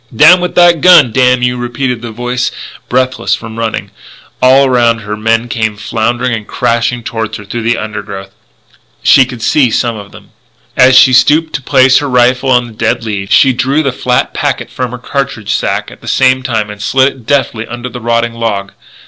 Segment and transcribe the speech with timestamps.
[0.15, 2.49] "Down with that gun, damn you!" repeated the voice,
[2.89, 3.91] breathless from running.
[4.41, 8.31] All around her men came floundering and crashing toward her through the undergrowth.
[9.03, 10.31] She could see some of them.
[10.75, 14.33] As she stooped to place her rifle on the dead leaves, she drew the flat
[14.33, 17.99] packet from her cartridge sack at the same time and slid it deftly under a
[18.01, 18.71] rotting log.